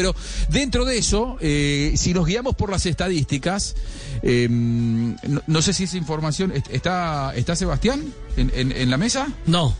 Pero 0.00 0.14
dentro 0.48 0.86
de 0.86 0.96
eso, 0.96 1.36
eh, 1.42 1.92
si 1.96 2.14
nos 2.14 2.24
guiamos 2.24 2.54
por 2.54 2.70
las 2.70 2.86
estadísticas, 2.86 3.74
eh, 4.22 4.48
no, 4.50 5.42
no 5.46 5.60
sé 5.60 5.74
si 5.74 5.84
esa 5.84 5.98
información 5.98 6.54
está 6.70 7.34
está 7.36 7.54
Sebastián 7.54 8.02
en, 8.38 8.50
en- 8.54 8.72
en 8.72 8.88
la 8.88 8.96
mesa. 8.96 9.28
No. 9.44 9.76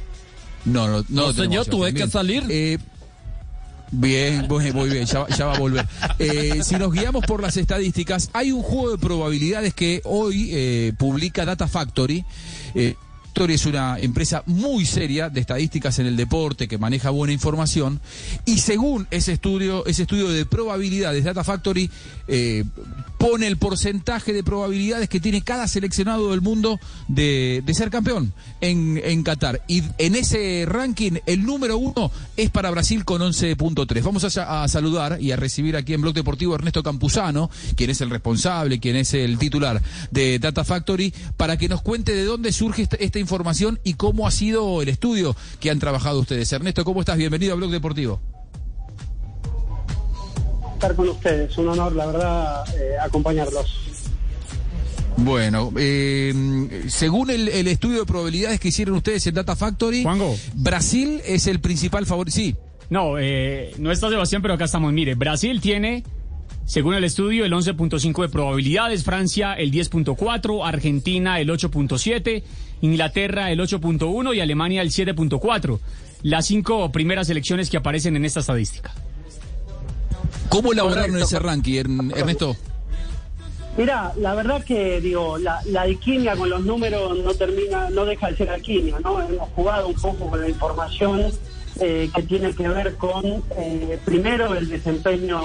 No, 0.66 0.88
no, 0.88 1.04
no. 1.08 1.32
Señor, 1.32 1.64
tuve 1.64 1.94
que 1.94 2.06
salir. 2.06 2.44
Eh, 2.50 2.76
Bien, 3.92 4.46
muy, 4.48 4.88
bien, 4.88 5.04
ya, 5.04 5.20
va- 5.20 5.28
ya 5.36 5.46
va 5.46 5.54
a 5.56 5.58
volver. 5.58 5.84
Eh, 6.20 6.60
si 6.62 6.76
nos 6.76 6.92
guiamos 6.92 7.24
por 7.26 7.42
las 7.42 7.56
estadísticas, 7.56 8.30
hay 8.32 8.52
un 8.52 8.62
juego 8.62 8.92
de 8.92 8.98
probabilidades 8.98 9.74
que 9.74 10.00
hoy 10.04 10.50
eh, 10.52 10.92
publica 10.96 11.44
Data 11.44 11.66
Factory. 11.66 12.24
Eh, 12.76 12.94
Factory 12.94 13.09
es 13.34 13.64
una 13.64 13.98
empresa 13.98 14.42
muy 14.44 14.84
seria 14.84 15.30
de 15.30 15.40
estadísticas 15.40 15.98
en 15.98 16.06
el 16.06 16.14
deporte 16.16 16.68
que 16.68 16.76
maneja 16.76 17.08
buena 17.08 17.32
información 17.32 17.98
y 18.44 18.58
según 18.58 19.06
ese 19.10 19.32
estudio, 19.32 19.86
ese 19.86 20.02
estudio 20.02 20.28
de 20.28 20.44
probabilidades, 20.44 21.24
Data 21.24 21.42
Factory 21.42 21.90
eh, 22.28 22.64
pone 23.18 23.46
el 23.46 23.56
porcentaje 23.56 24.34
de 24.34 24.42
probabilidades 24.44 25.08
que 25.08 25.20
tiene 25.20 25.40
cada 25.42 25.68
seleccionado 25.68 26.30
del 26.32 26.42
mundo 26.42 26.78
de, 27.08 27.62
ser 27.72 27.88
campeón 27.90 28.34
en, 28.60 29.00
en 29.02 29.22
Qatar. 29.22 29.62
Y 29.68 29.82
en 29.96 30.16
ese 30.16 30.64
ranking, 30.66 31.12
el 31.24 31.42
número 31.44 31.78
uno 31.78 32.10
es 32.36 32.50
para 32.50 32.70
Brasil 32.70 33.04
con 33.06 33.22
11.3. 33.22 34.02
Vamos 34.02 34.24
a, 34.24 34.30
sa- 34.30 34.62
a 34.62 34.68
saludar 34.68 35.18
y 35.20 35.32
a 35.32 35.36
recibir 35.36 35.76
aquí 35.76 35.94
en 35.94 36.02
Blog 36.02 36.14
Deportivo 36.14 36.52
a 36.52 36.56
Ernesto 36.56 36.82
Campuzano, 36.82 37.48
quien 37.74 37.88
es 37.90 38.00
el 38.02 38.10
responsable, 38.10 38.80
quien 38.80 38.96
es 38.96 39.14
el 39.14 39.38
titular 39.38 39.80
de 40.10 40.38
Data 40.38 40.64
Factory, 40.64 41.14
para 41.38 41.56
que 41.56 41.68
nos 41.68 41.80
cuente 41.80 42.14
de 42.14 42.24
dónde 42.24 42.52
surge 42.52 42.82
esta, 42.82 42.96
esta 42.96 43.18
información 43.20 43.78
y 43.84 43.94
cómo 43.94 44.26
ha 44.26 44.30
sido 44.30 44.82
el 44.82 44.88
estudio 44.88 45.36
que 45.60 45.70
han 45.70 45.78
trabajado 45.78 46.20
ustedes. 46.20 46.52
Ernesto, 46.52 46.84
¿cómo 46.84 47.00
estás? 47.00 47.16
Bienvenido 47.18 47.52
a 47.52 47.56
Blog 47.56 47.70
Deportivo. 47.70 48.20
estar 50.74 50.94
con 50.96 51.08
ustedes. 51.10 51.56
Un 51.58 51.68
honor, 51.68 51.94
la 51.94 52.06
verdad, 52.06 52.64
eh, 52.74 52.92
acompañarlos. 53.02 53.76
Bueno, 55.18 55.70
eh, 55.76 56.32
según 56.88 57.28
el, 57.30 57.48
el 57.48 57.68
estudio 57.68 58.00
de 58.00 58.06
probabilidades 58.06 58.58
que 58.58 58.68
hicieron 58.68 58.94
ustedes 58.96 59.26
en 59.26 59.34
Data 59.34 59.54
Factory, 59.56 60.02
Juanjo. 60.02 60.34
Brasil 60.54 61.20
es 61.26 61.46
el 61.46 61.60
principal 61.60 62.06
favorito. 62.06 62.34
Sí, 62.34 62.56
No, 62.88 63.18
eh, 63.18 63.74
no 63.78 63.92
está 63.92 64.08
Sebastián, 64.08 64.40
pero 64.40 64.54
acá 64.54 64.64
estamos. 64.64 64.90
Mire, 64.94 65.14
Brasil 65.16 65.60
tiene, 65.60 66.02
según 66.70 66.94
el 66.94 67.02
estudio, 67.02 67.44
el 67.44 67.52
11.5 67.52 68.22
de 68.22 68.28
probabilidades, 68.28 69.02
Francia 69.02 69.54
el 69.54 69.72
10.4, 69.72 70.60
Argentina 70.64 71.40
el 71.40 71.48
8.7, 71.50 72.44
Inglaterra 72.82 73.50
el 73.50 73.58
8.1 73.58 74.36
y 74.36 74.40
Alemania 74.40 74.80
el 74.80 74.90
7.4. 74.90 75.80
Las 76.22 76.46
cinco 76.46 76.92
primeras 76.92 77.26
selecciones 77.26 77.70
que 77.70 77.76
aparecen 77.76 78.14
en 78.14 78.24
esta 78.24 78.38
estadística. 78.38 78.92
¿cómo 80.48 80.72
elaboraron 80.72 81.10
Correcto. 81.10 81.26
ese 81.26 81.38
ranking, 81.40 81.74
Ern- 81.74 82.16
Ernesto? 82.16 82.56
Mira, 83.76 84.12
la 84.16 84.34
verdad 84.36 84.62
que 84.64 85.00
digo, 85.00 85.38
la, 85.38 85.60
la 85.66 85.82
alquimia 85.82 86.36
con 86.36 86.50
los 86.50 86.64
números 86.64 87.18
no 87.18 87.34
termina, 87.34 87.90
no 87.90 88.04
deja 88.04 88.30
de 88.30 88.36
ser 88.36 88.50
alquimia, 88.50 89.00
¿no? 89.00 89.20
Hemos 89.22 89.48
jugado 89.56 89.88
un 89.88 89.94
poco 89.94 90.30
con 90.30 90.40
la 90.40 90.48
información 90.48 91.32
eh, 91.80 92.08
que 92.14 92.22
tiene 92.22 92.52
que 92.54 92.68
ver 92.68 92.94
con, 92.94 93.24
eh, 93.56 93.98
primero, 94.04 94.54
el 94.54 94.68
desempeño 94.68 95.40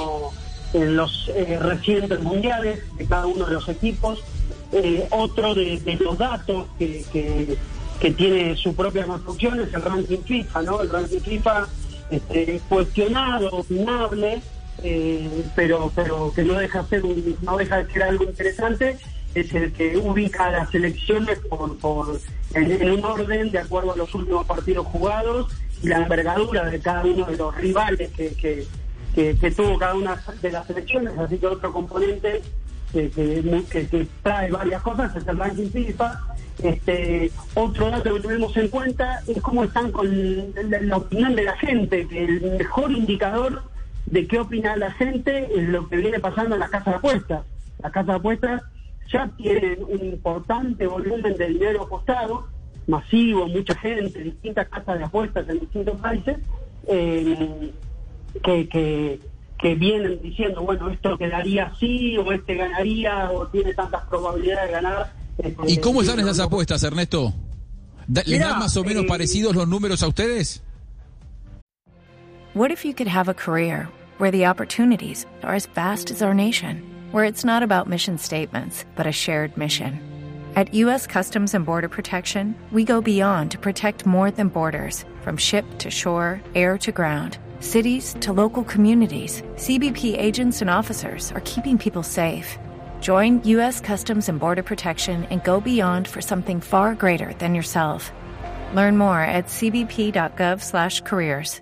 en 0.74 0.96
los 0.96 1.30
eh, 1.36 1.58
recientes 1.60 2.20
mundiales 2.22 2.80
de 2.98 3.06
cada 3.06 3.26
uno 3.26 3.46
de 3.46 3.54
los 3.54 3.68
equipos, 3.70 4.24
eh, 4.72 5.08
otro 5.12 5.54
de, 5.56 5.80
los 6.00 6.18
datos 6.18 6.68
que, 6.78 7.06
que, 7.12 7.58
tiene 8.12 8.56
su 8.56 8.76
propia 8.76 9.06
construcción 9.06 9.60
es 9.62 9.74
el 9.74 9.82
ranking 9.82 10.20
FIFA, 10.20 10.62
¿no? 10.62 10.82
El 10.82 10.90
ranking 10.90 11.20
FIFA 11.22 11.68
este, 12.12 12.62
cuestionado, 12.70 13.50
opinable, 13.52 14.42
eh, 14.84 15.44
pero 15.56 15.92
pero 15.96 16.32
que 16.36 16.44
no 16.44 16.54
deja 16.54 16.86
ser 16.86 17.04
un- 17.04 17.36
no 17.42 17.58
deja 17.58 17.84
de 17.84 17.92
ser 17.92 18.04
algo 18.04 18.26
interesante 18.26 18.98
es 19.34 19.54
el 19.54 19.74
que 19.74 19.98
ubica 19.98 20.52
las 20.52 20.70
selecciones 20.70 21.40
por, 21.50 21.78
por 21.78 22.20
en, 22.54 22.72
en 22.72 22.92
un 22.92 23.04
orden 23.04 23.52
de 23.52 23.60
acuerdo 23.60 23.94
a 23.94 23.98
los 23.98 24.14
últimos 24.14 24.46
partidos 24.46 24.86
jugados 24.88 25.52
y 25.82 25.88
la 25.88 25.98
envergadura 26.04 26.66
de 26.70 26.80
cada 26.80 27.04
uno 27.04 27.26
de 27.26 27.38
los 27.38 27.56
rivales 27.56 28.12
que, 28.12 28.34
que, 28.34 28.66
que- 29.16 29.52
tuvo 29.52 29.78
cada 29.78 29.96
una 29.96 30.22
de 30.42 30.52
las 30.52 30.68
selecciones 30.68 31.18
así 31.18 31.38
que 31.38 31.48
otro 31.48 31.72
componente 31.72 32.42
que, 32.92 33.10
que, 33.10 34.08
trae 34.22 34.52
varias 34.52 34.82
cosas 34.82 35.16
es 35.16 35.28
el 35.28 35.38
ranking 35.38 35.70
FIFA 35.70 36.36
este, 36.64 37.32
otro 37.54 37.90
dato 37.90 38.14
que 38.14 38.22
tuvimos 38.22 38.56
en 38.56 38.70
cuenta 38.70 39.22
es 39.28 39.42
cómo 39.42 39.64
están 39.64 39.92
con 39.92 40.08
la, 40.70 40.82
la 40.82 40.98
opinión 40.98 41.36
de 41.36 41.44
la 41.44 41.58
gente, 41.58 42.08
que 42.08 42.24
el 42.24 42.42
mejor 42.58 42.92
indicador 42.92 43.64
de 44.06 44.28
qué 44.28 44.40
opina 44.40 44.76
la 44.78 44.92
gente 44.92 45.50
es 45.54 45.68
lo 45.70 45.88
que 45.90 45.98
viene 45.98 46.20
pasando 46.20 46.56
en 46.56 46.62
las 46.62 46.70
casas 46.70 46.94
de 46.94 46.98
apuestas. 46.98 47.46
Las 47.82 47.92
casas 47.92 48.08
de 48.08 48.14
apuestas 48.14 48.62
ya 49.12 49.30
tienen 49.38 49.84
un 49.84 50.06
importante 50.06 50.88
volumen 50.88 51.36
de 51.36 51.48
dinero 51.48 51.84
apostado, 51.84 52.48
masivo, 52.88 53.48
mucha 53.48 53.76
gente, 53.76 54.20
distintas 54.20 54.68
casas 54.70 55.00
de 55.00 55.06
apuestas 55.06 55.50
en 55.50 55.60
distintos 55.60 56.00
países, 56.00 56.38
eh, 56.88 57.72
que, 58.44 58.68
que, 58.70 59.20
que 59.60 59.76
vienen 59.76 60.22
diciendo, 60.22 60.62
bueno, 60.62 60.90
esto 60.90 61.18
quedaría 61.18 61.66
así, 61.66 62.18
o 62.18 62.32
este 62.32 62.56
ganaría, 62.56 63.32
o 63.32 63.48
tiene 63.48 63.74
tantas 63.74 64.04
probabilidades 64.08 64.68
de 64.68 64.72
ganar. 64.72 65.14
este, 65.38 65.56
¿Y 65.68 65.78
cómo 65.78 66.02
están 66.02 66.20
esas 66.20 66.40
apuestas, 66.40 66.84
Ernesto? 66.84 67.34
¿Les 68.08 68.40
dan 68.40 68.60
más 68.60 68.78
o 68.78 68.84
menos 68.84 69.04
eh, 69.04 69.08
parecidos 69.08 69.56
los 69.56 69.68
números 69.68 70.04
a 70.04 70.08
ustedes? 70.08 70.62
What 72.54 72.72
if 72.72 72.86
you 72.86 72.94
could 72.94 73.08
have 73.08 73.28
a 73.28 73.34
career 73.34 73.90
where 74.18 74.32
the 74.32 74.46
opportunities 74.46 75.26
are 75.44 75.56
as 75.56 75.66
vast 75.66 76.10
as 76.12 76.22
our 76.22 76.34
nation, 76.34 76.82
where 77.12 77.26
it's 77.26 77.44
not 77.44 77.64
about 77.64 77.90
mission 77.90 78.18
statements, 78.18 78.86
but 78.96 79.06
a 79.08 79.12
shared 79.12 79.58
mission? 79.58 80.00
At 80.56 80.74
U.S. 80.74 81.06
Customs 81.06 81.54
and 81.54 81.66
Border 81.66 81.90
Protection, 81.90 82.56
we 82.72 82.86
go 82.86 83.02
beyond 83.02 83.52
to 83.52 83.58
protect 83.58 84.06
more 84.06 84.32
than 84.32 84.48
borders 84.48 85.04
from 85.22 85.36
ship 85.36 85.66
to 85.80 85.90
shore, 85.90 86.42
air 86.54 86.78
to 86.78 86.94
ground. 86.94 87.38
Cities 87.66 88.16
to 88.22 88.32
local 88.32 88.64
communities, 88.64 89.42
CBP 89.56 90.16
agents 90.20 90.62
and 90.62 90.70
officers 90.70 91.32
are 91.32 91.42
keeping 91.46 91.80
people 91.80 92.04
safe. 92.04 92.60
Join 93.02 93.42
U.S. 93.46 93.82
Customs 93.82 94.30
and 94.30 94.40
Border 94.40 94.62
Protection 94.62 95.24
and 95.32 95.44
go 95.44 95.60
beyond 95.60 96.08
for 96.08 96.22
something 96.22 96.62
far 96.62 96.94
greater 96.94 97.34
than 97.40 97.56
yourself. 97.56 98.14
Learn 98.76 98.98
more 98.98 99.20
at 99.20 99.48
cbp.gov/careers. 99.48 101.60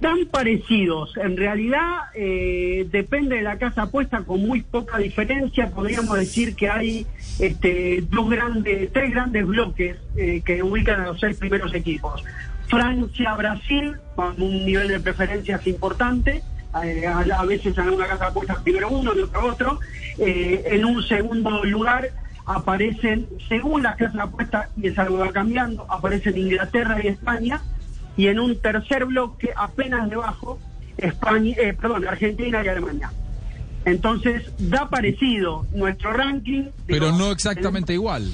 tan 0.00 0.26
parecidos. 0.26 1.16
En 1.16 1.36
realidad 1.36 1.98
eh, 2.14 2.86
depende 2.90 3.36
de 3.36 3.42
la 3.42 3.58
casa 3.58 3.82
apuesta 3.82 4.22
con 4.22 4.46
muy 4.46 4.62
poca 4.62 4.98
diferencia. 4.98 5.70
Podríamos 5.70 6.16
decir 6.16 6.54
que 6.54 6.68
hay 6.68 7.06
este, 7.38 8.04
dos 8.10 8.30
grandes, 8.30 8.92
tres 8.92 9.12
grandes 9.12 9.46
bloques 9.46 9.96
eh, 10.16 10.42
que 10.44 10.62
ubican 10.62 11.00
a 11.00 11.06
los 11.06 11.20
seis 11.20 11.36
primeros 11.36 11.74
equipos. 11.74 12.22
Francia, 12.68 13.34
Brasil, 13.34 13.96
con 14.14 14.40
un 14.40 14.64
nivel 14.64 14.88
de 14.88 15.00
preferencias 15.00 15.66
importante. 15.66 16.42
eh, 16.84 17.06
a, 17.06 17.20
a 17.20 17.44
veces 17.44 17.76
en 17.78 17.88
una 17.88 18.06
casa 18.06 18.26
apuesta 18.26 18.62
primero 18.62 18.88
uno, 18.90 19.12
en 19.12 19.24
otro 19.24 19.46
otro. 19.46 19.80
Eh, 20.18 20.64
en 20.66 20.84
un 20.84 21.02
segundo 21.02 21.64
lugar 21.64 22.10
aparecen, 22.44 23.26
según 23.48 23.82
las 23.82 23.96
casas 23.96 24.14
de 24.14 24.22
apuesta, 24.22 24.68
y 24.76 24.88
es 24.88 24.98
algo 24.98 25.18
que 25.18 25.24
va 25.24 25.32
cambiando, 25.32 25.86
aparecen 25.90 26.36
Inglaterra 26.36 26.98
y 27.02 27.08
España 27.08 27.60
y 28.16 28.26
en 28.26 28.40
un 28.40 28.58
tercer 28.60 29.04
bloque 29.04 29.50
apenas 29.56 30.08
debajo 30.10 30.58
España, 30.96 31.54
eh, 31.56 31.74
perdón, 31.80 32.06
Argentina 32.08 32.62
y 32.64 32.68
Alemania. 32.68 33.12
Entonces 33.84 34.50
da 34.58 34.88
parecido 34.88 35.66
nuestro 35.72 36.12
ranking, 36.12 36.64
Pero 36.86 37.12
no 37.12 37.30
exactamente 37.30 37.92
igual. 37.94 38.30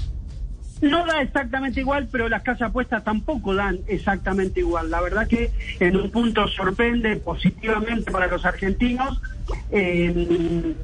No 0.84 1.04
da 1.06 1.22
exactamente 1.22 1.80
igual, 1.80 2.08
pero 2.10 2.28
las 2.28 2.42
casas 2.42 2.70
apuestas 2.70 3.04
tampoco 3.04 3.54
dan 3.54 3.80
exactamente 3.86 4.60
igual. 4.60 4.90
La 4.90 5.00
verdad 5.00 5.26
que 5.26 5.50
en 5.80 5.96
un 5.96 6.10
punto 6.10 6.46
sorprende 6.48 7.16
positivamente 7.16 8.10
para 8.10 8.26
los 8.26 8.44
argentinos. 8.44 9.20
Eh, 9.70 10.74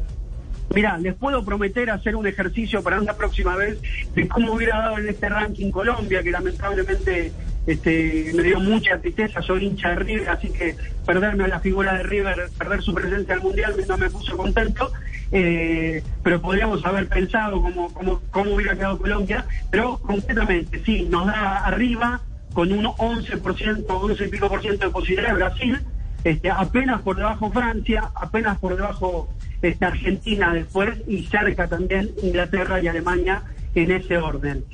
Mirá, 0.73 0.99
les 0.99 1.15
puedo 1.15 1.45
prometer 1.45 1.91
hacer 1.91 2.15
un 2.15 2.29
ejercicio 2.29 2.81
para 2.81 3.01
una 3.01 3.15
próxima 3.15 3.57
vez 3.57 3.81
de 4.15 4.29
cómo 4.29 4.53
hubiera 4.53 4.79
dado 4.79 4.99
en 4.99 5.09
este 5.09 5.29
ranking 5.29 5.73
Colombia, 5.73 6.23
que 6.23 6.31
lamentablemente 6.31 7.33
este, 7.67 8.31
me 8.35 8.43
dio 8.45 8.61
mucha 8.61 8.99
tristeza, 8.99 9.43
soy 9.43 9.67
hincha 9.67 9.89
de 9.91 9.97
River, 9.97 10.29
así 10.29 10.49
que 10.51 10.77
perderme 11.05 11.45
a 11.45 11.49
la 11.49 11.59
figura 11.59 11.95
de 11.95 12.05
River, 12.05 12.51
perder 12.57 12.83
su 12.83 12.95
presencia 12.95 13.35
al 13.35 13.43
Mundial 13.43 13.75
no 13.89 13.99
me 13.99 14.11
puso 14.11 14.37
contento, 14.37 14.93
eh, 15.33 16.03
pero 16.23 16.41
podríamos 16.41 16.85
haber 16.85 17.09
pensado 17.09 17.63
cómo, 17.63 18.21
cómo, 18.31 18.55
hubiera 18.55 18.75
quedado 18.75 18.99
Colombia, 18.99 19.47
pero 19.71 19.99
completamente, 19.99 20.83
sí, 20.85 21.07
nos 21.11 21.27
da 21.27 21.65
arriba 21.67 22.21
con 22.53 22.73
un 22.73 22.85
11%, 22.85 23.85
11 23.89 24.25
y 24.25 24.29
pico 24.29 24.49
por 24.49 24.61
ciento 24.61 24.87
de 24.87 24.93
posibilidad 24.93 25.35
Brasil, 25.35 25.81
este, 26.25 26.51
apenas 26.51 27.01
por 27.03 27.17
debajo 27.17 27.51
Francia, 27.51 28.11
apenas 28.15 28.59
por 28.59 28.77
debajo 28.77 29.29
este, 29.63 29.85
Argentina 29.85 30.53
después 30.53 30.99
y 31.07 31.25
cerca 31.25 31.69
también 31.69 32.11
Inglaterra 32.23 32.81
y 32.81 32.89
Alemania 32.89 33.43
en 33.75 33.91
ese 33.93 34.19
orden. 34.19 34.65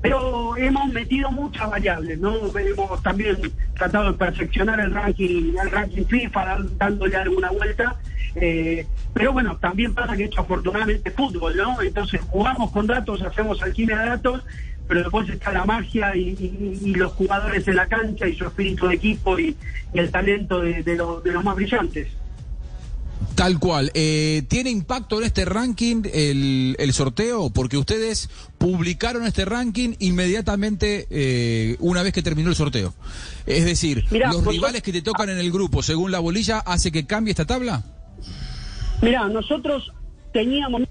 Pero 0.00 0.56
hemos 0.56 0.92
metido 0.92 1.30
muchas 1.30 1.68
variables, 1.68 2.18
¿no? 2.20 2.36
Hemos 2.56 3.02
también 3.02 3.36
tratado 3.76 4.12
de 4.12 4.18
perfeccionar 4.18 4.78
el 4.80 4.94
ranking, 4.94 5.54
el 5.60 5.70
ranking 5.70 6.04
FIFA, 6.04 6.58
dándole 6.76 7.16
alguna 7.16 7.50
vuelta. 7.50 7.96
Eh, 8.36 8.86
pero 9.12 9.32
bueno, 9.32 9.56
también 9.56 9.94
pasa 9.94 10.16
que 10.16 10.24
esto 10.24 10.40
afortunadamente 10.40 11.10
fútbol, 11.10 11.56
¿no? 11.56 11.82
Entonces 11.82 12.20
jugamos 12.28 12.70
con 12.70 12.86
datos, 12.86 13.22
hacemos 13.22 13.60
alquimia 13.60 13.98
de 13.98 14.08
datos, 14.10 14.44
pero 14.86 15.00
después 15.00 15.28
está 15.28 15.52
la 15.52 15.64
magia 15.64 16.14
y, 16.14 16.94
los 16.94 17.12
jugadores 17.12 17.66
en 17.66 17.76
la 17.76 17.86
cancha 17.86 18.28
y 18.28 18.36
su 18.36 18.46
espíritu 18.46 18.86
de 18.86 18.94
equipo 18.94 19.38
y, 19.38 19.56
el 19.94 20.10
talento 20.10 20.60
de, 20.60 20.82
de 20.82 20.96
los 20.96 21.44
más 21.44 21.56
brillantes. 21.56 22.08
Tal 23.34 23.58
cual. 23.60 23.92
Eh, 23.94 24.42
¿Tiene 24.48 24.70
impacto 24.70 25.18
en 25.18 25.24
este 25.24 25.44
ranking 25.44 26.02
el, 26.12 26.74
el, 26.78 26.92
sorteo? 26.92 27.50
Porque 27.50 27.76
ustedes 27.76 28.28
publicaron 28.58 29.24
este 29.26 29.44
ranking 29.44 29.94
inmediatamente 30.00 31.06
eh, 31.10 31.76
una 31.78 32.02
vez 32.02 32.12
que 32.12 32.22
terminó 32.22 32.50
el 32.50 32.56
sorteo. 32.56 32.94
Es 33.46 33.64
decir, 33.64 34.04
¿los 34.10 34.44
rivales 34.44 34.82
que 34.82 34.92
te 34.92 35.02
tocan 35.02 35.28
en 35.28 35.38
el 35.38 35.52
grupo, 35.52 35.82
según 35.82 36.10
la 36.10 36.18
bolilla, 36.18 36.58
hace 36.58 36.90
que 36.90 37.06
cambie 37.06 37.30
esta 37.30 37.46
tabla? 37.46 37.84
Mira, 39.02 39.28
nosotros 39.28 39.92
teníamos, 40.32 40.82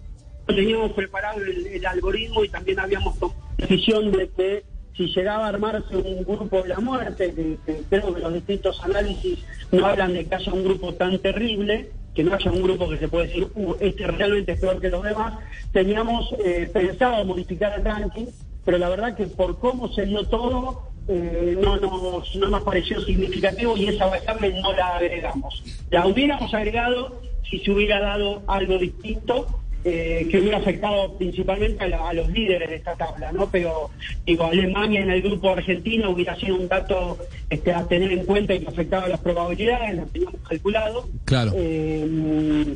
teníamos 0.46 0.94
preparado 0.94 1.40
el, 1.42 1.86
algoritmo 1.86 2.44
y 2.44 2.50
también 2.50 2.80
habíamos 2.80 3.20
tomado 3.20 3.42
la 3.58 3.68
decisión 3.68 4.12
de 4.12 4.30
que 4.30 4.64
si 4.96 5.08
llegaba 5.08 5.46
a 5.46 5.50
armarse 5.50 5.96
un 5.96 6.24
grupo 6.24 6.62
de 6.64 6.70
la 6.70 6.80
muerte, 6.80 7.34
que 7.34 7.84
creo 7.90 8.16
que 8.16 8.22
los 8.22 8.34
distintos 8.34 8.82
análisis 8.84 9.40
no 9.72 9.86
hablan 9.86 10.14
de 10.14 10.26
que 10.26 10.34
haya 10.34 10.54
un 10.54 10.64
grupo 10.64 10.94
tan 10.94 11.20
terrible, 11.20 11.92
que 12.18 12.24
no 12.24 12.34
haya 12.34 12.52
un 12.52 12.64
grupo 12.64 12.90
que 12.90 12.98
se 12.98 13.08
puede 13.08 13.28
decir, 13.28 13.48
uh, 13.54 13.76
este 13.80 14.08
realmente 14.08 14.54
es 14.54 14.60
peor 14.60 14.82
que 14.82 14.90
los 14.90 15.04
demás. 15.04 15.36
Teníamos 15.72 16.34
eh, 16.44 16.68
pensado 16.74 17.24
modificar 17.24 17.78
el 17.78 17.86
ranking, 17.86 18.26
pero 18.66 18.80
la 18.80 18.90
verdad 18.90 19.16
que 19.16 19.28
por 19.28 19.60
cómo 19.60 19.88
se 19.94 20.08
dio 20.08 20.28
todo, 20.28 20.90
eh, 21.08 21.56
no, 21.62 21.78
nos, 21.78 22.36
no 22.36 22.48
nos 22.48 22.64
pareció 22.64 23.00
significativo 23.02 23.78
y 23.78 23.90
esa 23.90 24.08
variable 24.08 24.60
no 24.64 24.74
la 24.74 24.96
agregamos. 24.96 25.64
La 25.92 26.08
hubiéramos 26.08 26.52
agregado 26.56 27.22
si 27.48 27.60
se 27.60 27.70
hubiera 27.70 28.00
dado 28.00 28.42
algo 28.48 28.80
distinto, 28.80 29.46
eh, 29.90 30.28
que 30.30 30.42
hubiera 30.42 30.58
afectado 30.58 31.14
principalmente 31.18 31.82
a, 31.86 32.12
los 32.12 32.28
líderes 32.28 32.70
de 32.70 32.76
esta 32.76 32.94
tabla, 32.96 33.32
¿no? 33.32 33.50
Pero, 33.50 33.90
digo, 34.26 34.44
Alemania 34.44 35.00
en 35.00 35.12
el 35.12 35.22
grupo 35.22 35.52
argentino 35.52 36.10
hubiera 36.10 36.36
sido 36.36 36.58
un 36.58 36.68
dato 36.68 37.18
este, 37.50 37.72
a 37.72 37.88
tener 37.88 38.12
en 38.12 38.26
cuenta 38.26 38.54
y 38.54 38.60
que 38.60 38.68
afectaba 38.68 39.08
las 39.08 39.22
probabilidades, 39.22 39.96
lo 39.96 40.06
teníamos 40.08 40.42
calculado. 40.42 41.08
Claro. 41.24 41.54
Eh, 41.56 42.06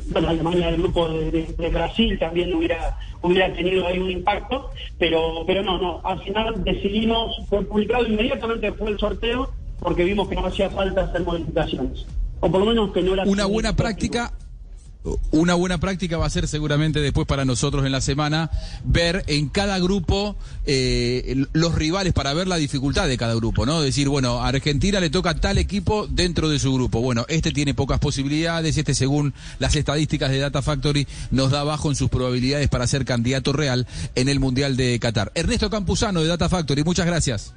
bueno, 0.08 0.28
Alemania 0.30 0.68
en 0.68 0.74
el 0.74 0.80
grupo 0.80 1.06
de, 1.06 1.68
Brasil 1.70 2.18
también 2.18 2.54
hubiera 2.54 2.96
hubiera 3.20 3.52
tenido 3.52 3.86
ahí 3.86 3.98
un 3.98 4.10
impacto, 4.10 4.70
pero 4.98 5.44
pero 5.46 5.62
no, 5.62 5.78
no, 5.78 6.00
al 6.04 6.18
final 6.22 6.64
decidimos, 6.64 7.42
fue 7.50 7.62
publicado 7.62 8.06
inmediatamente 8.06 8.68
después 8.68 8.88
del 8.88 8.98
sorteo, 8.98 9.52
porque 9.80 10.04
vimos 10.04 10.28
que 10.30 10.36
no 10.36 10.46
hacía 10.46 10.70
falta 10.70 11.02
hacer 11.02 11.20
modificaciones. 11.20 12.06
O 12.40 12.50
por 12.50 12.60
lo 12.60 12.66
menos 12.66 12.90
que 12.92 13.02
no 13.02 13.12
era... 13.12 13.24
Una 13.24 13.44
buena 13.44 13.76
práctica 13.76 14.32
una 15.30 15.54
buena 15.54 15.78
práctica 15.78 16.16
va 16.16 16.26
a 16.26 16.30
ser 16.30 16.46
seguramente 16.46 17.00
después 17.00 17.26
para 17.26 17.44
nosotros 17.44 17.84
en 17.84 17.92
la 17.92 18.00
semana 18.00 18.50
ver 18.84 19.24
en 19.26 19.48
cada 19.48 19.78
grupo 19.78 20.36
eh, 20.64 21.44
los 21.52 21.74
rivales 21.74 22.12
para 22.12 22.32
ver 22.34 22.46
la 22.46 22.56
dificultad 22.56 23.08
de 23.08 23.18
cada 23.18 23.34
grupo, 23.34 23.66
¿no? 23.66 23.80
Decir, 23.80 24.08
bueno, 24.08 24.40
a 24.40 24.48
Argentina 24.48 25.00
le 25.00 25.10
toca 25.10 25.34
tal 25.34 25.58
equipo 25.58 26.06
dentro 26.06 26.48
de 26.48 26.58
su 26.58 26.72
grupo. 26.72 27.00
Bueno, 27.00 27.24
este 27.28 27.50
tiene 27.50 27.74
pocas 27.74 27.98
posibilidades, 27.98 28.76
este 28.76 28.94
según 28.94 29.34
las 29.58 29.74
estadísticas 29.74 30.30
de 30.30 30.38
Data 30.38 30.62
Factory 30.62 31.06
nos 31.30 31.50
da 31.50 31.64
bajo 31.64 31.90
en 31.90 31.96
sus 31.96 32.08
probabilidades 32.08 32.68
para 32.68 32.86
ser 32.86 33.04
candidato 33.04 33.52
real 33.52 33.86
en 34.14 34.28
el 34.28 34.38
Mundial 34.38 34.76
de 34.76 34.98
Qatar. 35.00 35.32
Ernesto 35.34 35.68
Campuzano 35.68 36.20
de 36.20 36.28
Data 36.28 36.48
Factory, 36.48 36.84
muchas 36.84 37.06
gracias. 37.06 37.54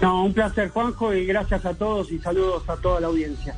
No, 0.00 0.24
un 0.24 0.32
placer 0.32 0.70
Juanjo 0.70 1.14
y 1.14 1.26
gracias 1.26 1.64
a 1.64 1.74
todos 1.74 2.10
y 2.10 2.18
saludos 2.18 2.66
a 2.68 2.76
toda 2.76 3.00
la 3.00 3.08
audiencia. 3.08 3.54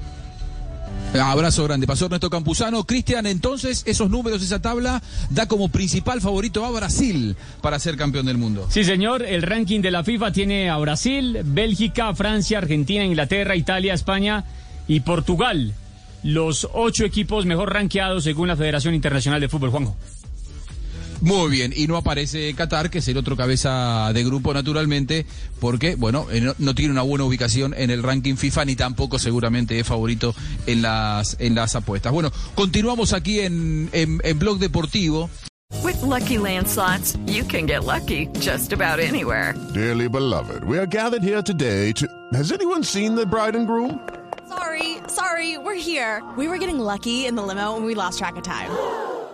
Abrazo 1.20 1.64
grande. 1.64 1.86
Pasó 1.86 2.06
Ernesto 2.06 2.30
Campuzano. 2.30 2.84
Cristian, 2.84 3.26
entonces, 3.26 3.82
esos 3.86 4.08
números, 4.08 4.42
esa 4.42 4.60
tabla, 4.60 5.02
da 5.30 5.46
como 5.46 5.68
principal 5.68 6.20
favorito 6.20 6.64
a 6.64 6.70
Brasil 6.70 7.36
para 7.60 7.78
ser 7.78 7.96
campeón 7.96 8.26
del 8.26 8.38
mundo. 8.38 8.66
Sí, 8.70 8.84
señor. 8.84 9.22
El 9.22 9.42
ranking 9.42 9.80
de 9.80 9.90
la 9.90 10.04
FIFA 10.04 10.32
tiene 10.32 10.70
a 10.70 10.76
Brasil, 10.78 11.40
Bélgica, 11.44 12.14
Francia, 12.14 12.58
Argentina, 12.58 13.04
Inglaterra, 13.04 13.56
Italia, 13.56 13.94
España 13.94 14.44
y 14.88 15.00
Portugal. 15.00 15.74
Los 16.22 16.68
ocho 16.72 17.04
equipos 17.04 17.46
mejor 17.46 17.72
rankeados 17.72 18.24
según 18.24 18.48
la 18.48 18.56
Federación 18.56 18.94
Internacional 18.94 19.40
de 19.40 19.48
Fútbol, 19.48 19.70
Juanjo. 19.70 19.96
Muy 21.22 21.52
bien, 21.52 21.72
y 21.74 21.86
no 21.86 21.96
aparece 21.96 22.52
Qatar, 22.54 22.90
que 22.90 22.98
es 22.98 23.06
el 23.06 23.16
otro 23.16 23.36
cabeza 23.36 24.10
de 24.12 24.24
grupo 24.24 24.52
naturalmente, 24.52 25.24
porque, 25.60 25.94
bueno, 25.94 26.26
eh, 26.32 26.52
no, 26.58 26.74
tiene 26.74 26.90
una 26.90 27.02
buena 27.02 27.24
ubicación 27.24 27.74
en 27.76 27.90
el 27.90 28.02
ranking 28.02 28.34
FIFA, 28.34 28.64
ni 28.64 28.74
tampoco 28.74 29.20
seguramente 29.20 29.78
es 29.78 29.86
favorito 29.86 30.34
en 30.66 30.82
las, 30.82 31.36
en 31.38 31.54
las 31.54 31.76
apuestas. 31.76 32.12
Bueno, 32.12 32.32
continuamos 32.56 33.12
aquí 33.12 33.38
en, 33.38 33.88
en, 33.92 34.20
en 34.24 34.38
Blog 34.40 34.58
Deportivo. 34.58 35.30
With 35.84 36.02
lucky 36.02 36.38
landslots, 36.38 37.16
you 37.26 37.44
can 37.44 37.66
get 37.66 37.84
lucky 37.84 38.26
just 38.40 38.72
about 38.72 38.98
anywhere. 38.98 39.54
Dearly 39.72 40.08
beloved, 40.08 40.64
we 40.64 40.76
are 40.76 40.86
gathered 40.86 41.22
here 41.22 41.40
today 41.40 41.92
to... 41.92 42.06
Has 42.34 42.50
anyone 42.50 42.82
seen 42.82 43.14
the 43.14 43.24
bride 43.24 43.54
and 43.54 43.68
groom? 43.68 44.00
Sorry, 44.48 44.96
sorry, 45.06 45.56
we're 45.56 45.78
here. 45.78 46.20
We 46.36 46.48
were 46.48 46.58
getting 46.58 46.80
lucky 46.80 47.26
in 47.26 47.36
the 47.36 47.42
limo 47.42 47.76
and 47.76 47.86
we 47.86 47.94
lost 47.94 48.18
track 48.18 48.34
of 48.34 48.42
time. 48.42 48.70